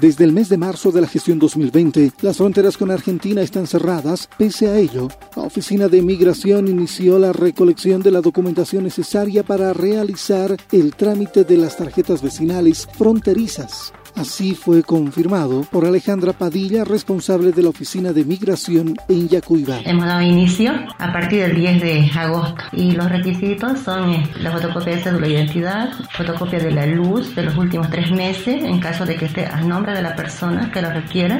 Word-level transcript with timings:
Desde 0.00 0.24
el 0.24 0.32
mes 0.32 0.50
de 0.50 0.58
marzo 0.58 0.92
de 0.92 1.00
la 1.00 1.08
gestión 1.08 1.38
2020, 1.38 2.12
las 2.20 2.36
fronteras 2.36 2.76
con 2.76 2.90
Argentina 2.90 3.40
están 3.40 3.66
cerradas. 3.66 4.28
Pese 4.38 4.68
a 4.68 4.76
ello, 4.76 5.08
la 5.34 5.42
Oficina 5.42 5.88
de 5.88 6.02
Migración 6.02 6.68
inició 6.68 7.18
la 7.18 7.32
recolección 7.32 8.02
de 8.02 8.10
la 8.10 8.20
documentación 8.20 8.84
necesaria 8.84 9.42
para 9.42 9.72
realizar 9.72 10.54
el 10.70 10.94
trámite 10.94 11.44
de 11.44 11.56
las 11.56 11.78
tarjetas 11.78 12.20
vecinales 12.22 12.86
fronterizas. 12.96 13.92
Así 14.16 14.54
fue 14.54 14.82
confirmado 14.82 15.60
por 15.70 15.84
Alejandra 15.84 16.32
Padilla, 16.32 16.84
responsable 16.84 17.52
de 17.52 17.62
la 17.62 17.68
Oficina 17.68 18.14
de 18.14 18.24
Migración 18.24 18.96
en 19.08 19.28
Yacuibá. 19.28 19.80
Hemos 19.84 20.06
dado 20.06 20.22
inicio 20.22 20.72
a 20.98 21.12
partir 21.12 21.42
del 21.42 21.54
10 21.54 21.82
de 21.82 22.10
agosto 22.14 22.64
y 22.72 22.92
los 22.92 23.10
requisitos 23.10 23.80
son 23.80 24.10
eh, 24.10 24.30
la 24.40 24.52
fotocopia 24.52 24.96
de 24.96 25.02
cédula 25.02 25.26
de 25.26 25.32
identidad, 25.34 25.90
fotocopia 26.12 26.58
de 26.58 26.70
la 26.70 26.86
luz 26.86 27.34
de 27.34 27.42
los 27.42 27.56
últimos 27.58 27.90
tres 27.90 28.10
meses 28.10 28.64
en 28.64 28.80
caso 28.80 29.04
de 29.04 29.16
que 29.16 29.26
esté 29.26 29.44
a 29.44 29.60
nombre 29.60 29.92
de 29.92 30.00
la 30.00 30.16
persona 30.16 30.70
que 30.72 30.80
lo 30.80 30.90
requiera 30.90 31.38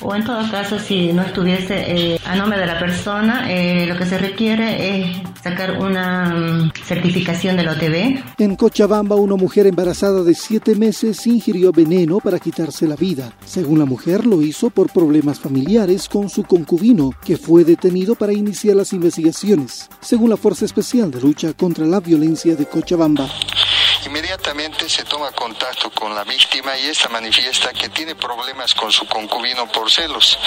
o 0.00 0.14
en 0.14 0.24
todo 0.24 0.48
caso 0.50 0.78
si 0.78 1.12
no 1.12 1.22
estuviese 1.22 2.14
eh, 2.14 2.17
a 2.28 2.36
nombre 2.36 2.58
de 2.58 2.66
la 2.66 2.78
persona 2.78 3.50
eh, 3.50 3.86
lo 3.86 3.96
que 3.96 4.04
se 4.04 4.18
requiere 4.18 5.00
es 5.00 5.16
sacar 5.42 5.78
una 5.80 6.26
mm, 6.26 6.72
certificación 6.84 7.56
del 7.56 7.68
OTB. 7.68 8.22
En 8.38 8.54
Cochabamba 8.54 9.16
una 9.16 9.36
mujer 9.36 9.66
embarazada 9.66 10.22
de 10.22 10.34
siete 10.34 10.74
meses 10.74 11.26
ingirió 11.26 11.72
veneno 11.72 12.18
para 12.20 12.38
quitarse 12.38 12.86
la 12.86 12.96
vida. 12.96 13.32
Según 13.46 13.78
la 13.78 13.86
mujer, 13.86 14.26
lo 14.26 14.42
hizo 14.42 14.68
por 14.68 14.92
problemas 14.92 15.40
familiares 15.40 16.06
con 16.06 16.28
su 16.28 16.44
concubino, 16.44 17.12
que 17.24 17.38
fue 17.38 17.64
detenido 17.64 18.14
para 18.14 18.34
iniciar 18.34 18.76
las 18.76 18.92
investigaciones, 18.92 19.88
según 20.00 20.28
la 20.28 20.36
Fuerza 20.36 20.66
Especial 20.66 21.10
de 21.10 21.22
Lucha 21.22 21.54
contra 21.54 21.86
la 21.86 22.00
Violencia 22.00 22.54
de 22.56 22.66
Cochabamba. 22.66 23.26
Se 24.48 25.04
toma 25.04 25.30
contacto 25.32 25.90
con 25.90 26.14
la 26.14 26.24
víctima 26.24 26.74
y 26.78 26.86
esta 26.86 27.10
manifiesta 27.10 27.70
que 27.74 27.90
tiene 27.90 28.14
problemas 28.14 28.72
con 28.72 28.90
su 28.90 29.06
concubino 29.06 29.70
por 29.70 29.90
celos, 29.90 30.38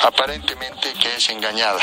aparentemente 0.00 0.92
que 0.92 1.16
es 1.16 1.28
engañada. 1.28 1.80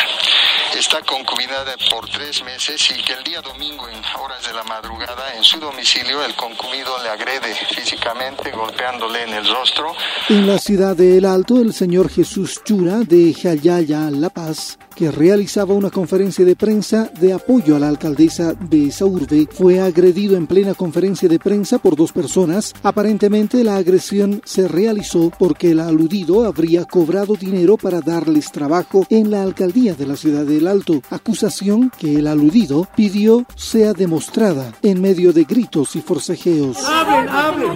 Está 0.74 1.02
concubinada 1.02 1.76
por 1.90 2.10
tres 2.10 2.42
meses 2.46 2.90
y 2.92 3.04
que 3.04 3.12
el 3.12 3.24
día 3.26 3.42
domingo 3.42 3.90
en 3.90 3.98
horas 4.22 4.42
de 4.48 4.54
la 4.54 4.64
madrugada 4.64 5.36
en 5.36 5.44
su 5.44 5.60
domicilio 5.60 6.24
el 6.24 6.34
concubino 6.36 6.98
le 7.04 7.10
agrede 7.10 7.54
físicamente 7.76 8.52
golpeándole 8.52 9.24
en 9.24 9.34
el 9.34 9.48
rostro. 9.54 9.94
En 10.30 10.48
la 10.48 10.60
ciudad 10.60 10.96
de 10.96 11.18
El 11.18 11.26
Alto, 11.26 11.58
el 11.58 11.74
señor 11.74 12.10
Jesús 12.10 12.64
Chura 12.64 13.00
de 13.00 13.34
Jayaya, 13.34 14.10
La 14.12 14.30
Paz, 14.30 14.80
que 15.00 15.12
realizaba 15.12 15.74
una 15.74 15.90
conferencia 15.90 16.44
de 16.44 16.58
prensa 16.58 17.10
de 17.22 17.32
apoyo 17.32 17.74
a 17.74 17.80
la 17.80 17.88
alcaldesa 17.88 18.54
de 18.54 18.88
esa 18.88 19.06
urbe, 19.06 19.48
fue 19.50 19.80
agredido 19.80 20.36
en 20.36 20.46
plena 20.46 20.74
conferencia 20.74 21.30
de 21.30 21.40
prensa 21.40 21.78
por 21.78 21.96
dos 21.96 22.12
personas. 22.12 22.74
Aparentemente 22.84 23.64
la 23.64 23.78
agresión 23.78 24.42
se 24.44 24.68
realizó 24.68 25.32
porque 25.40 25.72
el 25.72 25.80
aludido 25.80 26.46
habría 26.46 26.84
cobrado 26.84 27.36
dinero 27.36 27.78
para 27.78 28.02
darles 28.02 28.52
trabajo 28.52 29.08
en 29.10 29.32
la 29.32 29.42
alcaldía 29.42 29.94
de 29.94 30.06
la 30.06 30.18
ciudad 30.18 30.44
del 30.44 30.68
Alto, 30.68 31.02
acusación 31.12 31.94
que 31.98 32.18
el 32.18 32.28
aludido 32.28 32.86
pidió 32.98 33.46
sea 33.56 33.94
demostrada 33.94 34.74
en 34.82 35.00
medio 35.00 35.32
de 35.32 35.46
gritos 35.46 35.96
y 35.96 36.02
forcejeos. 36.02 36.78
¡Hablen, 36.84 37.30
hablen! 37.30 37.70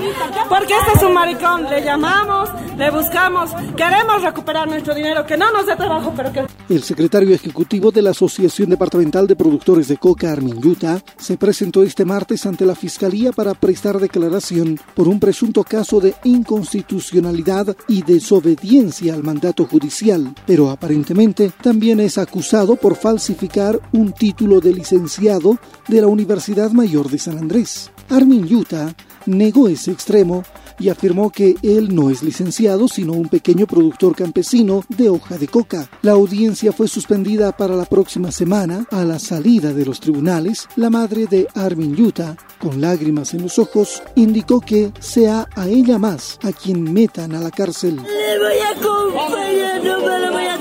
Porque 0.49 0.73
este 0.73 0.97
es 0.97 1.03
un 1.03 1.13
maricón, 1.13 1.69
le 1.69 1.81
llamamos, 1.81 2.49
le 2.77 2.91
buscamos, 2.91 3.49
queremos 3.77 4.21
recuperar 4.21 4.67
nuestro 4.67 4.93
dinero, 4.93 5.25
que 5.25 5.37
no 5.37 5.49
nos 5.53 5.65
dé 5.65 5.77
trabajo, 5.77 6.11
pero 6.17 6.33
que... 6.33 6.45
El 6.69 6.81
secretario 6.81 7.35
ejecutivo 7.35 7.91
de 7.91 8.01
la 8.01 8.11
Asociación 8.11 8.69
Departamental 8.69 9.27
de 9.27 9.35
Productores 9.35 9.89
de 9.89 9.97
Coca, 9.97 10.31
Armin 10.31 10.61
Yuta, 10.61 11.03
se 11.17 11.35
presentó 11.35 11.83
este 11.83 12.05
martes 12.05 12.45
ante 12.45 12.65
la 12.65 12.73
Fiscalía 12.73 13.33
para 13.33 13.53
prestar 13.53 13.99
declaración 13.99 14.79
por 14.95 15.09
un 15.09 15.19
presunto 15.19 15.65
caso 15.65 15.99
de 15.99 16.15
inconstitucionalidad 16.23 17.75
y 17.89 18.01
desobediencia 18.03 19.13
al 19.13 19.23
mandato 19.23 19.65
judicial, 19.65 20.33
pero 20.47 20.69
aparentemente 20.69 21.51
también 21.61 21.99
es 21.99 22.17
acusado 22.17 22.77
por 22.77 22.95
falsificar 22.95 23.81
un 23.91 24.13
título 24.13 24.61
de 24.61 24.73
licenciado 24.73 25.57
de 25.89 25.99
la 25.99 26.07
Universidad 26.07 26.71
Mayor 26.71 27.09
de 27.09 27.19
San 27.19 27.37
Andrés. 27.37 27.91
Armin 28.09 28.47
Yuta 28.47 28.95
negó 29.25 29.67
ese 29.67 29.91
extremo 29.91 30.43
y 30.79 30.89
afirmó 30.89 31.29
que 31.29 31.55
él 31.61 31.93
no 31.93 32.09
es 32.09 32.23
licenciado, 32.23 32.87
sino 32.87 33.13
un 33.13 33.29
pequeño 33.29 33.67
productor 33.67 34.15
campesino 34.15 34.83
de 34.89 35.09
hoja 35.09 35.37
de 35.37 35.47
coca. 35.47 35.89
La 36.01 36.13
audiencia 36.13 36.71
fue 36.71 36.87
suspendida 36.87 37.51
para 37.51 37.75
la 37.75 37.85
próxima 37.85 38.31
semana. 38.31 38.85
A 38.91 39.03
la 39.03 39.19
salida 39.19 39.73
de 39.73 39.85
los 39.85 39.99
tribunales, 39.99 40.67
la 40.75 40.89
madre 40.89 41.27
de 41.27 41.47
Armin 41.55 41.95
Yuta, 41.95 42.35
con 42.59 42.81
lágrimas 42.81 43.33
en 43.33 43.43
los 43.43 43.59
ojos, 43.59 44.03
indicó 44.15 44.59
que 44.59 44.91
sea 44.99 45.47
a 45.55 45.67
ella 45.67 45.97
más 45.97 46.39
a 46.43 46.51
quien 46.51 46.91
metan 46.93 47.33
a 47.35 47.39
la 47.39 47.51
cárcel. 47.51 47.95
Le 47.97 48.39
voy 48.39 48.59
a 48.59 48.69
acompañar, 48.69 49.83
no 49.83 49.99
me 49.99 50.19
lo 50.19 50.31
voy 50.31 50.45
a. 50.47 50.53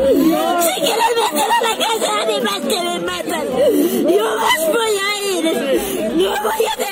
Si 0.00 0.90
a 0.90 1.58
la 1.62 1.76
casa, 1.76 2.10
además 2.22 2.60
que 2.60 2.82
me 2.82 3.00
matan. 3.00 3.46
Yo 4.02 4.36
más 4.36 4.60
voy 4.72 4.94
a 4.98 5.08
ir. 5.32 5.44
No 6.16 6.30
voy 6.42 6.66
a 6.66 6.76
dejar 6.76 6.89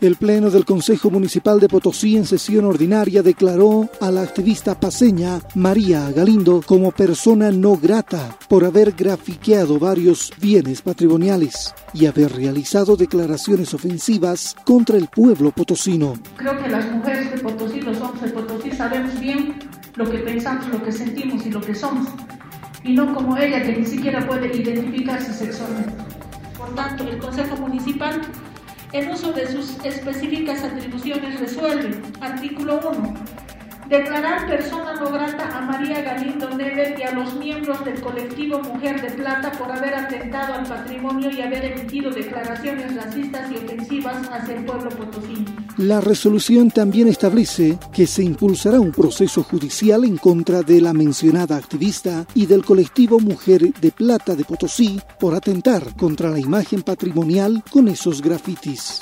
el 0.00 0.16
Pleno 0.16 0.50
del 0.50 0.64
Consejo 0.64 1.10
Municipal 1.10 1.58
de 1.58 1.68
Potosí 1.68 2.16
en 2.16 2.24
sesión 2.24 2.64
ordinaria 2.64 3.22
declaró 3.22 3.88
a 4.00 4.10
la 4.10 4.22
activista 4.22 4.78
paseña 4.78 5.40
María 5.54 6.10
Galindo 6.12 6.62
como 6.64 6.92
persona 6.92 7.50
no 7.50 7.76
grata 7.76 8.36
por 8.48 8.64
haber 8.64 8.92
grafiqueado 8.92 9.78
varios 9.78 10.32
bienes 10.40 10.82
patrimoniales 10.82 11.74
y 11.92 12.06
haber 12.06 12.32
realizado 12.32 12.96
declaraciones 12.96 13.74
ofensivas 13.74 14.54
contra 14.64 14.96
el 14.96 15.08
pueblo 15.08 15.50
potosino. 15.50 16.14
Creo 16.36 16.62
que 16.62 16.68
las 16.68 16.90
mujeres 16.90 17.32
de 17.32 17.38
Potosí, 17.38 17.80
los 17.80 18.00
hombres 18.00 18.22
de 18.22 18.28
Potosí, 18.28 18.70
sabemos 18.72 19.18
bien 19.18 19.54
lo 19.96 20.08
que 20.10 20.18
pensamos, 20.18 20.68
lo 20.68 20.82
que 20.82 20.92
sentimos 20.92 21.44
y 21.46 21.50
lo 21.50 21.60
que 21.60 21.74
somos, 21.74 22.06
y 22.84 22.92
no 22.92 23.14
como 23.14 23.36
ella 23.36 23.62
que 23.62 23.76
ni 23.76 23.86
siquiera 23.86 24.26
puede 24.26 24.54
identificarse 24.56 25.32
sexualmente. 25.32 25.94
Por 26.58 26.74
tanto, 26.74 27.04
el 27.04 27.18
Consejo 27.18 27.56
Municipal 27.56 28.20
en 28.92 29.10
uso 29.10 29.32
de 29.32 29.50
sus 29.50 29.84
específicas 29.84 30.62
atribuciones 30.62 31.40
resuelve. 31.40 32.00
Artículo 32.20 32.80
1 32.88 33.35
Declarar 33.88 34.48
persona 34.48 34.94
no 34.94 35.12
grata 35.12 35.56
a 35.56 35.60
María 35.60 36.02
Galindo 36.02 36.50
Neves 36.50 36.98
y 36.98 37.04
a 37.04 37.12
los 37.12 37.36
miembros 37.36 37.84
del 37.84 38.00
colectivo 38.00 38.60
Mujer 38.60 39.00
de 39.00 39.10
Plata 39.12 39.52
por 39.52 39.70
haber 39.70 39.94
atentado 39.94 40.54
al 40.54 40.66
patrimonio 40.66 41.30
y 41.30 41.40
haber 41.40 41.64
emitido 41.66 42.10
declaraciones 42.10 42.96
racistas 42.96 43.48
y 43.52 43.54
ofensivas 43.54 44.28
hacia 44.28 44.56
el 44.56 44.64
pueblo 44.64 44.90
potosino. 44.90 45.44
La 45.76 46.00
resolución 46.00 46.72
también 46.72 47.06
establece 47.06 47.78
que 47.92 48.08
se 48.08 48.24
impulsará 48.24 48.80
un 48.80 48.90
proceso 48.90 49.44
judicial 49.44 50.02
en 50.04 50.16
contra 50.16 50.62
de 50.62 50.80
la 50.80 50.92
mencionada 50.92 51.56
activista 51.56 52.26
y 52.34 52.46
del 52.46 52.64
colectivo 52.64 53.20
Mujer 53.20 53.72
de 53.72 53.92
Plata 53.92 54.34
de 54.34 54.44
Potosí 54.44 55.00
por 55.20 55.34
atentar 55.36 55.94
contra 55.94 56.30
la 56.30 56.40
imagen 56.40 56.82
patrimonial 56.82 57.62
con 57.70 57.86
esos 57.86 58.20
grafitis. 58.20 59.00